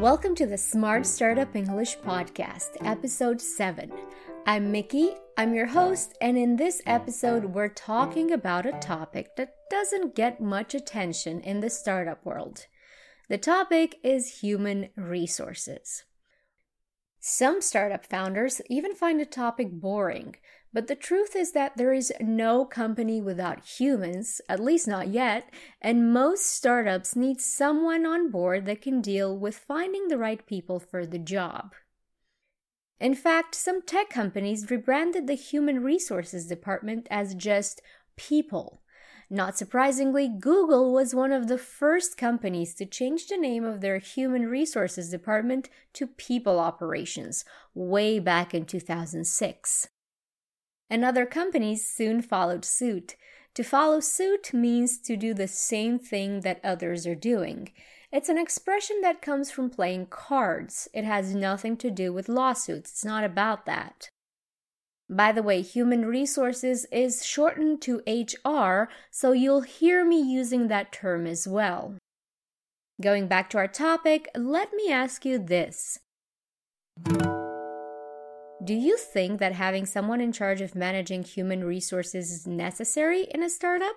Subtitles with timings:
[0.00, 3.92] Welcome to the Smart Startup English Podcast, Episode 7.
[4.46, 9.52] I'm Mickey, I'm your host, and in this episode, we're talking about a topic that
[9.68, 12.66] doesn't get much attention in the startup world.
[13.28, 16.04] The topic is human resources.
[17.22, 20.36] Some startup founders even find the topic boring,
[20.72, 25.52] but the truth is that there is no company without humans, at least not yet,
[25.82, 30.80] and most startups need someone on board that can deal with finding the right people
[30.80, 31.74] for the job.
[32.98, 37.82] In fact, some tech companies rebranded the human resources department as just
[38.16, 38.82] people.
[39.32, 43.98] Not surprisingly, Google was one of the first companies to change the name of their
[43.98, 49.88] human resources department to people operations way back in 2006
[50.90, 53.14] and other companies soon followed suit.
[53.54, 57.70] To follow suit means to do the same thing that others are doing.
[58.12, 60.88] It's an expression that comes from playing cards.
[60.92, 64.10] It has nothing to do with lawsuits, it's not about that.
[65.12, 70.92] By the way, human resources is shortened to HR, so you'll hear me using that
[70.92, 71.96] term as well.
[73.02, 75.98] Going back to our topic, let me ask you this.
[78.62, 83.42] Do you think that having someone in charge of managing human resources is necessary in
[83.42, 83.96] a startup?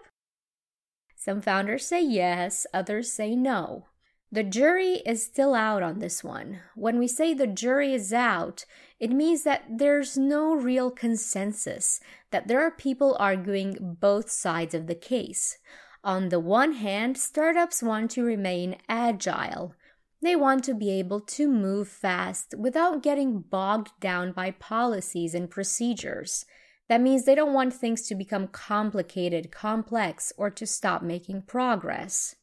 [1.16, 3.86] Some founders say yes, others say no.
[4.34, 6.62] The jury is still out on this one.
[6.73, 8.66] When we say the jury is out,
[9.00, 12.00] it means that there's no real consensus,
[12.31, 15.59] that there are people arguing both sides of the case.
[16.04, 19.76] On the one hand, startups want to remain agile,
[20.23, 25.48] they want to be able to move fast without getting bogged down by policies and
[25.48, 26.44] procedures.
[26.89, 32.36] That means they don't want things to become complicated, complex, or to stop making progress.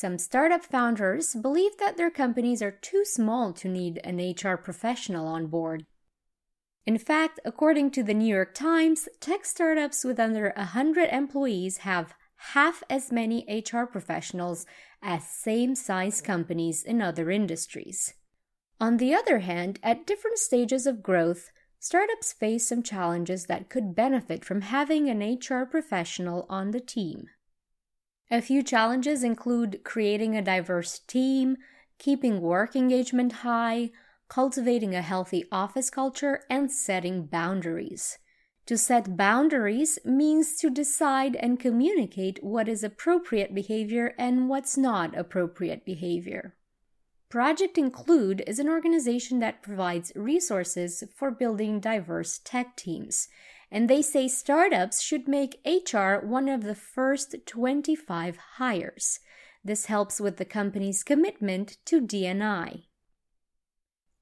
[0.00, 5.26] Some startup founders believe that their companies are too small to need an HR professional
[5.26, 5.86] on board.
[6.86, 12.14] In fact, according to the New York Times, tech startups with under 100 employees have
[12.52, 14.66] half as many HR professionals
[15.02, 18.14] as same size companies in other industries.
[18.80, 23.96] On the other hand, at different stages of growth, startups face some challenges that could
[23.96, 27.26] benefit from having an HR professional on the team.
[28.30, 31.56] A few challenges include creating a diverse team,
[31.98, 33.90] keeping work engagement high,
[34.28, 38.18] cultivating a healthy office culture, and setting boundaries.
[38.66, 45.16] To set boundaries means to decide and communicate what is appropriate behavior and what's not
[45.16, 46.54] appropriate behavior.
[47.30, 53.28] Project Include is an organization that provides resources for building diverse tech teams,
[53.70, 59.20] and they say startups should make HR one of the first 25 hires.
[59.64, 62.84] This helps with the company's commitment to DNI.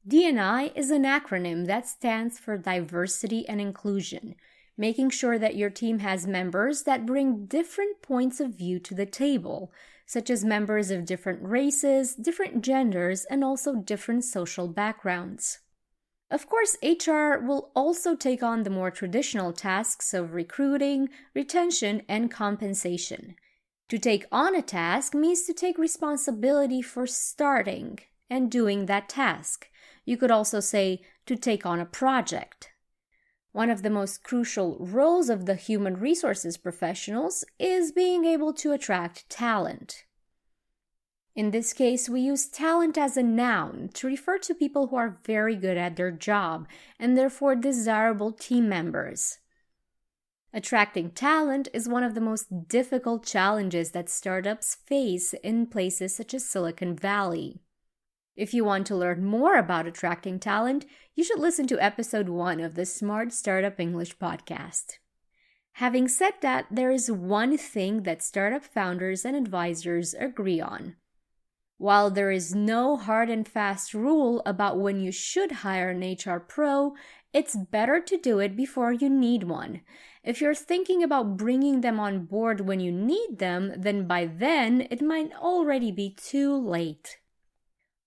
[0.09, 4.37] DNI is an acronym that stands for diversity and inclusion,
[4.77, 9.07] making sure that your team has members that bring different points of view to the
[9.07, 9.73] table,
[10.07, 15.59] such as members of different races, different genders, and also different social backgrounds.
[16.31, 22.31] Of course, HR will also take on the more traditional tasks of recruiting, retention, and
[22.31, 23.37] compensation.
[23.89, 29.69] To take on a task means to take responsibility for starting and doing that task
[30.07, 32.71] you could also say to take on a project.
[33.53, 38.73] One of the most crucial roles of the human resources professionals is being able to
[38.73, 40.05] attract talent.
[41.37, 45.21] In this case, we use talent as a noun to refer to people who are
[45.27, 46.67] very good at their job
[46.99, 49.37] and therefore desirable team members.
[50.55, 56.33] Attracting talent is one of the most difficult challenges that startups face in places such
[56.33, 57.61] as Silicon Valley.
[58.35, 62.61] If you want to learn more about attracting talent, you should listen to episode 1
[62.61, 65.01] of the Smart Startup English podcast.
[65.73, 70.97] Having said that, there is one thing that startup founders and advisors agree on.
[71.79, 76.41] While there is no hard and fast rule about when you should hire an HR
[76.41, 76.95] pro,
[77.35, 79.83] it's better to do it before you need one.
[80.25, 84.87] If you're thinking about bringing them on board when you need them, then by then
[84.91, 87.19] it might already be too late.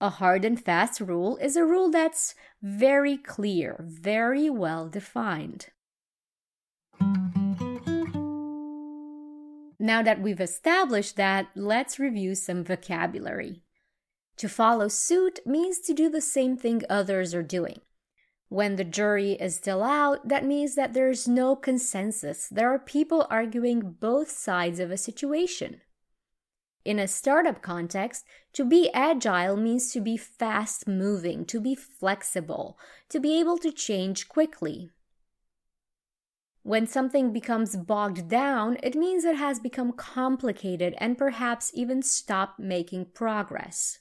[0.02, 2.34] A hard and fast rule is a rule that's
[2.64, 5.68] very clear, very well defined.
[9.80, 13.64] Now that we've established that, let's review some vocabulary.
[14.38, 17.80] To follow suit means to do the same thing others are doing.
[18.50, 22.48] When the jury is still out, that means that there's no consensus.
[22.50, 25.82] There are people arguing both sides of a situation.
[26.84, 32.78] In a startup context, to be agile means to be fast moving, to be flexible,
[33.10, 34.90] to be able to change quickly.
[36.64, 42.60] When something becomes bogged down, it means it has become complicated and perhaps even stopped
[42.60, 44.00] making progress.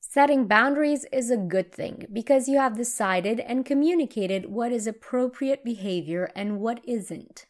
[0.00, 5.64] Setting boundaries is a good thing because you have decided and communicated what is appropriate
[5.64, 7.46] behavior and what isn't.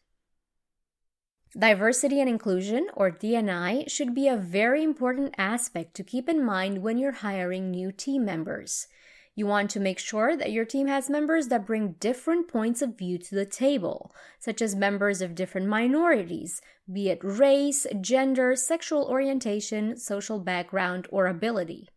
[1.56, 6.82] Diversity and inclusion, or DNI, should be a very important aspect to keep in mind
[6.82, 8.88] when you're hiring new team members.
[9.36, 12.96] You want to make sure that your team has members that bring different points of
[12.96, 16.60] view to the table, such as members of different minorities,
[16.92, 21.88] be it race, gender, sexual orientation, social background, or ability.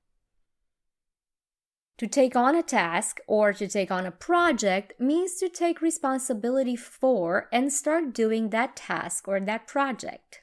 [2.00, 6.76] To take on a task or to take on a project means to take responsibility
[6.76, 10.42] for and start doing that task or that project.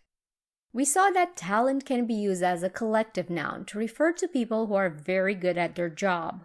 [0.73, 4.67] We saw that talent can be used as a collective noun to refer to people
[4.67, 6.44] who are very good at their job.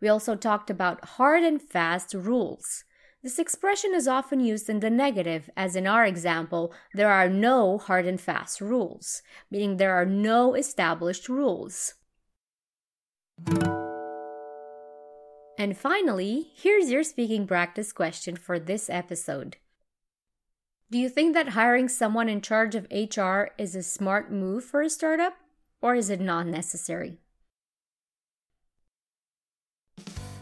[0.00, 2.84] We also talked about hard and fast rules.
[3.22, 7.78] This expression is often used in the negative, as in our example, there are no
[7.78, 11.94] hard and fast rules, meaning there are no established rules.
[15.58, 19.56] And finally, here's your speaking practice question for this episode.
[20.90, 24.80] Do you think that hiring someone in charge of HR is a smart move for
[24.80, 25.34] a startup,
[25.82, 27.18] or is it not necessary?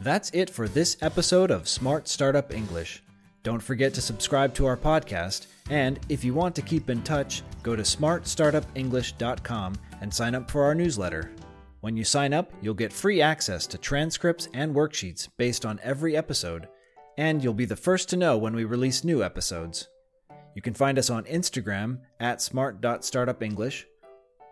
[0.07, 3.03] That's it for this episode of Smart Startup English.
[3.43, 7.43] Don't forget to subscribe to our podcast, and if you want to keep in touch,
[7.65, 11.33] go to smartstartupenglish.com and sign up for our newsletter.
[11.81, 16.17] When you sign up, you'll get free access to transcripts and worksheets based on every
[16.17, 16.69] episode,
[17.19, 19.89] and you'll be the first to know when we release new episodes.
[20.55, 23.87] You can find us on Instagram at smart.startupenglish.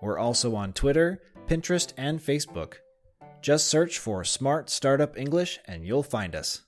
[0.03, 2.79] We're also on Twitter, Pinterest, and Facebook.
[3.45, 6.63] Just search for Smart Startup English and you'll find us.